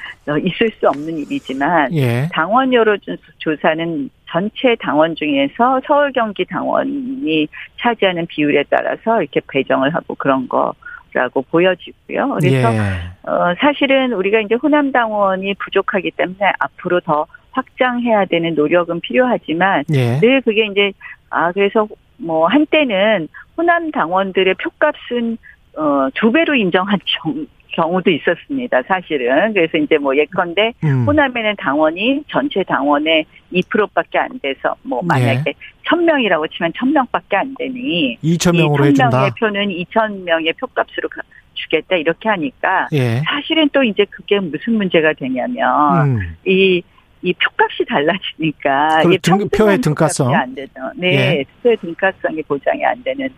있을 0.43 0.71
수 0.79 0.87
없는 0.87 1.17
일이지만 1.19 1.93
예. 1.93 2.27
당원 2.33 2.73
여론조사는 2.73 4.09
전체 4.29 4.75
당원 4.79 5.15
중에서 5.15 5.81
서울 5.85 6.11
경기 6.11 6.43
당원이 6.45 7.47
차지하는 7.79 8.25
비율에 8.25 8.63
따라서 8.69 9.21
이렇게 9.21 9.39
배정을 9.47 9.93
하고 9.93 10.15
그런 10.15 10.47
거 10.49 10.73
라고 11.13 11.43
보여지고요. 11.43 12.37
그래서 12.39 12.73
예. 12.73 12.79
어, 13.23 13.53
사실은 13.59 14.13
우리가 14.13 14.39
이제 14.39 14.55
호남 14.55 14.91
당원이 14.91 15.53
부족하기 15.55 16.11
때문에 16.11 16.51
앞으로 16.59 16.99
더 17.01 17.27
확장해야 17.51 18.25
되는 18.25 18.55
노력은 18.55 18.99
필요하지만 19.01 19.83
예. 19.93 20.19
늘 20.19 20.41
그게 20.41 20.65
이제 20.65 20.91
아 21.29 21.51
그래서 21.51 21.87
뭐 22.17 22.47
한때는 22.47 23.27
호남 23.55 23.91
당원들의 23.91 24.55
표값은 24.55 25.37
어, 25.77 26.07
두 26.15 26.31
배로 26.31 26.55
인정한 26.55 26.99
경, 27.05 27.45
경우도 27.73 28.09
있었습니다. 28.11 28.81
사실은. 28.87 29.53
그래서 29.53 29.77
이제 29.77 29.97
뭐 29.97 30.15
예컨대 30.15 30.73
음. 30.83 31.05
호남에는 31.05 31.55
당원이 31.57 32.23
전체 32.29 32.63
당원의 32.63 33.25
2%밖에 33.51 34.19
안 34.19 34.39
돼서 34.41 34.75
뭐 34.83 35.01
예. 35.03 35.07
만약에 35.07 35.43
예. 35.47 35.53
1000명이라고 35.89 36.51
치면 36.51 36.71
1000명밖에 36.71 37.35
안 37.35 37.53
되니 37.57 38.17
2000명으로 38.23 38.89
이 38.89 38.93
1000명의 38.93 39.39
표는 39.39 39.67
2000명의 39.67 40.57
표값으로 40.57 41.09
주겠다 41.55 41.95
이렇게 41.97 42.29
하니까 42.29 42.87
예. 42.93 43.21
사실은 43.25 43.69
또 43.73 43.83
이제 43.83 44.05
그게 44.09 44.39
무슨 44.39 44.73
문제가 44.73 45.13
되냐면 45.13 46.07
음. 46.07 46.35
이, 46.45 46.81
이 47.21 47.33
표값이 47.33 47.85
달라지니까 47.85 49.03
이게 49.03 49.17
등, 49.17 49.47
표의 49.49 49.77
등가성 49.79 50.33
안 50.33 50.53
되죠. 50.55 50.73
네, 50.95 51.07
예. 51.39 51.45
표의 51.61 51.77
등가성이 51.77 52.41
보장이 52.43 52.83
안 52.85 53.01
되는 53.03 53.29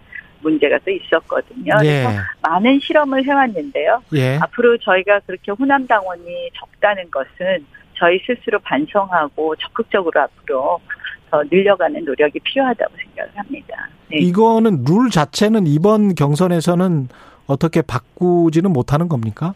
문제가 0.45 0.77
또 0.85 0.91
있었거든요. 0.91 1.73
예. 1.83 2.03
그래서 2.03 2.21
많은 2.41 2.79
실험을 2.79 3.25
해왔는데요. 3.25 4.03
예. 4.13 4.37
앞으로 4.37 4.77
저희가 4.77 5.21
그렇게 5.25 5.51
호남 5.51 5.87
당원이 5.87 6.51
적다는 6.53 7.09
것은 7.09 7.65
저희 7.97 8.19
스스로 8.25 8.59
반성하고 8.59 9.55
적극적으로 9.55 10.21
앞으로 10.21 10.79
더 11.31 11.43
늘려가는 11.51 12.05
노력이 12.05 12.39
필요하다고 12.39 12.93
생각을 12.97 13.31
합니다. 13.35 13.89
네. 14.11 14.17
이거는 14.17 14.83
룰 14.85 15.09
자체는 15.09 15.65
이번 15.65 16.13
경선에서는 16.13 17.09
어떻게 17.47 17.81
바꾸지는 17.81 18.71
못하는 18.71 19.09
겁니까? 19.09 19.53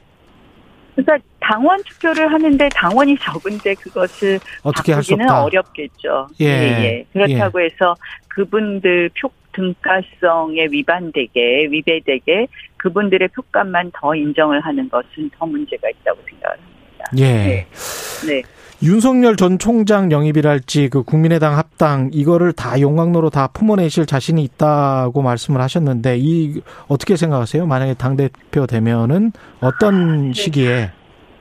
그러니까 0.96 1.18
당원 1.40 1.82
투표를 1.84 2.32
하는데 2.32 2.70
당원이 2.70 3.18
적은데 3.20 3.74
그것을 3.76 4.40
어떻게 4.64 4.94
바꾸기는 4.94 5.30
어렵겠죠. 5.30 6.28
예. 6.42 6.46
예, 6.46 6.84
예. 6.84 7.06
그렇다고 7.14 7.62
예. 7.62 7.66
해서 7.66 7.96
그분들 8.28 9.10
표 9.20 9.30
등가성에 9.60 10.68
위반되게 10.72 11.68
위배되게 11.70 12.48
그분들의 12.78 13.28
표값만 13.30 13.92
더 13.94 14.16
인정을 14.16 14.62
하는 14.62 14.90
것은 14.90 15.30
더 15.38 15.46
문제가 15.46 15.90
있다고 15.90 16.20
생각을 16.30 16.58
합니다. 16.58 17.06
예. 17.18 17.24
네. 17.24 17.68
네. 18.28 18.42
윤석열 18.82 19.36
전 19.36 19.60
총장 19.60 20.10
영입이랄지 20.10 20.88
그 20.88 21.04
국민의당 21.04 21.58
합당 21.58 22.10
이거를 22.14 22.54
다 22.54 22.80
용광로로 22.80 23.30
다 23.30 23.48
품어내실 23.48 24.06
자신이 24.06 24.42
있다고 24.44 25.22
말씀을 25.22 25.60
하셨는데 25.60 26.18
이 26.18 26.62
어떻게 26.88 27.18
생각하세요? 27.18 27.68
만약에 27.68 27.96
당 27.96 28.16
대표 28.16 28.66
되면은 28.66 29.34
어떤 29.60 30.28
네. 30.28 30.34
시기에 30.34 30.92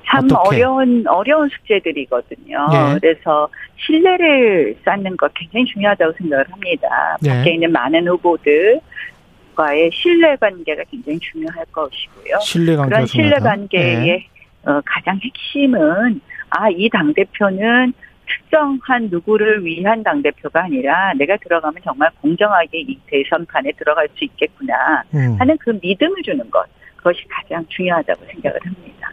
참 0.09 0.25
어떻게? 0.33 0.57
어려운 0.63 1.07
어려운 1.07 1.49
숙제들이거든요. 1.49 2.67
예. 2.73 2.99
그래서 3.01 3.49
신뢰를 3.77 4.77
쌓는 4.85 5.17
것 5.17 5.33
굉장히 5.35 5.67
중요하다고 5.67 6.13
생각을 6.19 6.45
합니다. 6.51 7.17
예. 7.25 7.29
밖에 7.29 7.55
있는 7.55 7.71
많은 7.73 8.07
후보들과의 8.09 9.91
신뢰 9.93 10.37
관계가 10.37 10.85
굉장히 10.91 11.19
중요할 11.21 11.65
것이고요. 11.73 12.39
신뢰 12.41 12.77
관계 12.77 12.91
그런 12.95 13.07
신뢰 13.07 13.39
관계의 13.39 14.09
예. 14.09 14.27
어, 14.71 14.81
가장 14.85 15.19
핵심은 15.23 16.21
아 16.51 16.71
이 16.71 16.89
당 16.91 17.13
대표는 17.13 17.93
특정한 18.27 19.09
누구를 19.11 19.65
위한 19.65 20.03
당 20.03 20.21
대표가 20.23 20.65
아니라 20.65 21.13
내가 21.15 21.37
들어가면 21.39 21.81
정말 21.85 22.11
공정하게 22.21 22.81
이 22.81 22.99
대선판에 23.07 23.73
들어갈 23.73 24.07
수 24.17 24.25
있겠구나 24.25 25.03
음. 25.15 25.37
하는 25.39 25.57
그 25.59 25.79
믿음을 25.83 26.23
주는 26.23 26.51
것. 26.51 26.67
그것이 27.09 27.21
가장 27.29 27.65
중요하다고 27.69 28.21
생각을 28.33 28.59
합니다. 28.63 29.09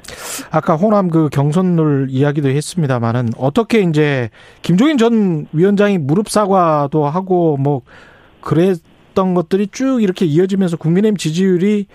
아까 0.52 0.76
호남 0.76 1.10
그 1.10 1.30
경선룰 1.30 2.08
이야기도 2.10 2.50
했습니다만은 2.50 3.30
어떻게 3.38 3.82
이제 3.82 4.30
김종인 4.62 4.98
전 4.98 5.48
위원장이 5.54 5.98
무릎 5.98 6.30
사과도 6.30 7.06
하고 7.06 7.58
뭐 7.58 7.82
그랬던 8.42 9.34
것들이 9.34 9.68
쭉 9.72 10.04
이렇게 10.04 10.26
이어지면서 10.26 10.78
국민의힘 10.78 11.18
지지율이 11.18 11.88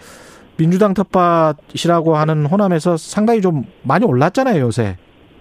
민주당 0.57 0.95
텃밭이라고 0.95 2.17
하는 2.17 2.47
호남에서 2.47 2.97
상당히 2.97 3.41
좀 3.41 3.65
많이 3.83 4.05
올랐잖아요 4.05 4.63
요새. 4.63 4.97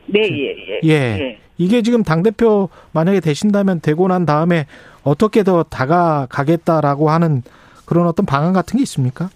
네, 0.07 0.21
예, 0.21 0.55
예. 0.55 0.79
예. 0.83 1.19
예. 1.19 1.37
이게 1.57 1.81
지금 1.81 2.03
당 2.03 2.23
대표 2.23 2.69
만약에 2.93 3.19
되신다면 3.19 3.81
되고 3.81 4.07
난 4.07 4.25
다음에 4.25 4.65
어떻게 5.03 5.43
더 5.43 5.63
다가가겠다라고 5.63 7.09
하는 7.09 7.43
그런 7.85 8.07
어떤 8.07 8.25
방안 8.25 8.53
같은 8.53 8.77
게 8.77 8.83
있습니까? 8.83 9.29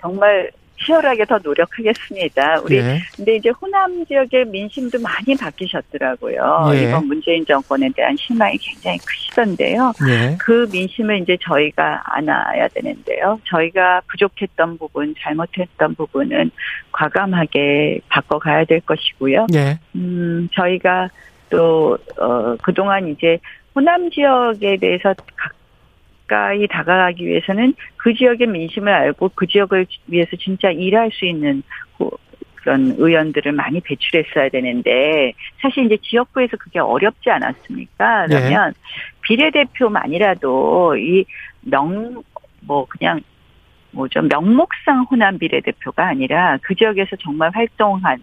정말 0.00 0.50
치열하게 0.84 1.24
더 1.24 1.38
노력하겠습니다. 1.42 2.60
우리 2.60 2.76
예. 2.76 3.00
근데 3.16 3.36
이제 3.36 3.50
호남 3.50 4.04
지역의 4.06 4.46
민심도 4.46 4.98
많이 5.00 5.36
바뀌셨더라고요. 5.36 6.70
예. 6.72 6.82
이번 6.84 7.06
문재인 7.06 7.44
정권에 7.44 7.90
대한 7.94 8.16
실망이 8.16 8.56
굉장히 8.58 8.98
크시던데요. 8.98 9.92
예. 10.08 10.36
그 10.38 10.68
민심을 10.70 11.22
이제 11.22 11.36
저희가 11.42 12.02
안아야 12.04 12.68
되는데요. 12.68 13.40
저희가 13.44 14.02
부족했던 14.08 14.78
부분, 14.78 15.14
잘못했던 15.18 15.94
부분은 15.96 16.50
과감하게 16.92 18.00
바꿔가야 18.08 18.64
될 18.64 18.80
것이고요. 18.80 19.46
예. 19.54 19.78
음, 19.96 20.48
저희가 20.52 21.08
또 21.50 21.98
어, 22.18 22.56
그동안 22.62 23.08
이제 23.08 23.38
호남 23.74 24.10
지역에 24.10 24.76
대해서 24.76 25.14
각 25.36 25.52
가까이 26.28 26.66
다가가기 26.68 27.26
위해서는 27.26 27.74
그 27.96 28.14
지역의 28.14 28.46
민심을 28.46 28.92
알고 28.92 29.30
그 29.34 29.46
지역을 29.46 29.86
위해서 30.06 30.36
진짜 30.36 30.70
일할 30.70 31.10
수 31.10 31.24
있는 31.24 31.62
그런 32.54 32.94
의원들을 32.98 33.52
많이 33.52 33.80
배출했어야 33.80 34.50
되는데 34.50 35.32
사실 35.60 35.86
이제 35.86 35.96
지역구에서 36.02 36.56
그게 36.58 36.78
어렵지 36.78 37.30
않았습니까? 37.30 38.26
그러면 38.26 38.72
네. 38.72 38.80
비례대표만이라도 39.22 40.96
이 40.96 41.24
명 41.62 42.22
뭐 42.60 42.86
그냥 42.86 43.20
뭐죠 43.92 44.20
명목상 44.22 45.06
호남 45.10 45.38
비례대표가 45.38 46.06
아니라 46.08 46.58
그 46.62 46.74
지역에서 46.74 47.16
정말 47.16 47.50
활동한 47.54 48.22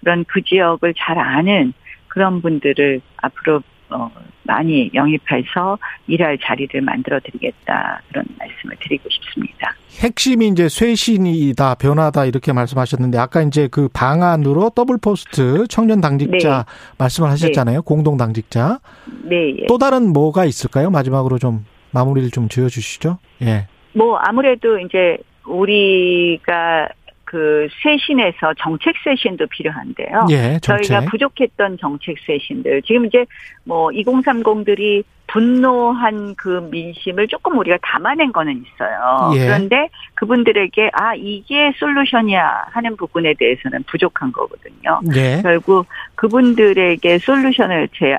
그런 0.00 0.24
그 0.24 0.42
지역을 0.42 0.94
잘 0.96 1.18
아는 1.18 1.72
그런 2.08 2.40
분들을 2.42 3.00
앞으로 3.16 3.62
어, 3.94 4.10
많이 4.42 4.90
영입해서 4.92 5.78
일할 6.06 6.38
자리를 6.42 6.80
만들어 6.82 7.18
드리겠다 7.20 8.02
그런 8.08 8.24
말씀을 8.38 8.76
드리고 8.80 9.08
싶습니다. 9.08 9.74
핵심이 10.00 10.48
이제 10.48 10.68
쇄신이다 10.68 11.76
변화다 11.76 12.24
이렇게 12.24 12.52
말씀하셨는데 12.52 13.16
아까 13.16 13.42
이제 13.42 13.68
그 13.70 13.88
방안으로 13.92 14.70
더블 14.70 14.98
포스트 14.98 15.66
청년 15.68 16.00
당직자 16.00 16.64
네. 16.66 16.94
말씀을 16.98 17.30
하셨잖아요. 17.30 17.78
네. 17.78 17.82
공동 17.84 18.16
당직자. 18.16 18.80
네. 19.22 19.56
예. 19.60 19.66
또 19.66 19.78
다른 19.78 20.12
뭐가 20.12 20.44
있을까요? 20.44 20.90
마지막으로 20.90 21.38
좀 21.38 21.64
마무리를 21.92 22.30
좀 22.30 22.48
지어 22.48 22.68
주시죠. 22.68 23.18
예. 23.42 23.68
뭐 23.94 24.16
아무래도 24.16 24.78
이제 24.80 25.16
우리가 25.46 26.88
그 27.34 27.66
쇄신에서 27.82 28.54
정책 28.60 28.94
쇄신도 29.02 29.48
필요한데요. 29.48 30.26
예, 30.30 30.60
저희가 30.62 31.00
부족했던 31.00 31.78
정책 31.80 32.14
쇄신들 32.24 32.82
지금 32.82 33.06
이제 33.06 33.26
뭐 33.64 33.88
2030들이 33.88 35.02
분노한 35.26 36.36
그 36.36 36.68
민심을 36.70 37.26
조금 37.26 37.58
우리가 37.58 37.78
담아낸 37.82 38.32
거는 38.32 38.62
있어요. 38.62 39.32
예. 39.34 39.46
그런데 39.46 39.88
그분들에게 40.14 40.92
아 40.92 41.16
이게 41.16 41.72
솔루션이야 41.76 42.66
하는 42.70 42.96
부분에 42.96 43.34
대해서는 43.36 43.82
부족한 43.88 44.30
거거든요. 44.30 45.00
예. 45.16 45.42
결국 45.42 45.86
그분들에게 46.14 47.18
솔루션을 47.18 47.88
제, 47.98 48.16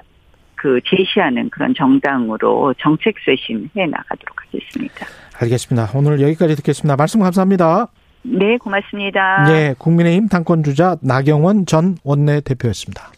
그 0.55 0.81
제시하는 0.83 1.49
그런 1.51 1.73
정당으로 1.73 2.73
정책 2.79 3.15
쇄신해 3.23 3.85
나가도록 3.85 4.41
하겠습니다. 4.45 5.05
알겠습니다. 5.39 5.97
오늘 5.97 6.19
여기까지 6.19 6.57
듣겠습니다. 6.57 6.97
말씀 6.97 7.21
감사합니다. 7.21 7.87
네, 8.25 8.57
고맙습니다. 8.57 9.45
네, 9.47 9.75
국민의힘 9.77 10.27
당권주자 10.27 10.97
나경원 11.01 11.65
전 11.65 11.97
원내대표였습니다. 12.03 13.14